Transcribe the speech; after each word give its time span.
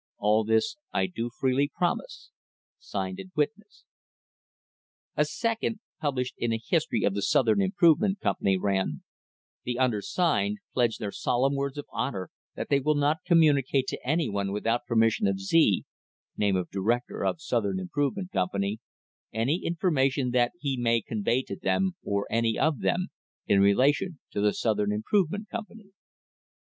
All 0.17 0.43
this 0.43 0.77
I 0.91 1.05
do 1.05 1.29
freely 1.29 1.69
promise. 1.71 2.31
Signed 2.79 3.21
Witnessed 3.35 3.85
by 5.15 5.21
A 5.21 5.25
second, 5.25 5.79
published 5.99 6.33
in 6.39 6.51
a 6.51 6.57
history 6.69 7.03
of 7.03 7.13
the 7.13 7.21
"Southern 7.21 7.61
Improve 7.61 7.99
ment 7.99 8.19
Company," 8.19 8.57
ran: 8.57 9.03
The 9.63 9.77
undersigned 9.77 10.57
pledge 10.73 10.97
their 10.97 11.11
solemn 11.11 11.53
words 11.55 11.77
of 11.77 11.85
honour 11.93 12.31
that 12.55 12.69
they 12.69 12.79
will 12.79 12.95
not 12.95 13.23
communicate 13.27 13.85
to 13.89 14.03
any 14.03 14.27
one 14.27 14.51
without 14.51 14.87
permission 14.87 15.27
of 15.27 15.39
Z 15.39 15.83
(name 16.35 16.55
of 16.55 16.71
director 16.71 17.23
of 17.23 17.39
Southern 17.39 17.79
Improvement 17.79 18.31
Com 18.33 18.49
pany) 18.55 18.79
any 19.31 19.63
information 19.63 20.31
that 20.31 20.51
he 20.59 20.77
may 20.77 21.01
convey 21.03 21.43
to 21.43 21.55
them, 21.55 21.91
or 22.03 22.25
any 22.31 22.57
of 22.57 22.79
them, 22.79 23.09
in 23.45 23.59
relation 23.59 24.19
to 24.31 24.41
the 24.41 24.51
Southern 24.53 24.91
Improvement 24.91 25.47
Company. 25.49 25.91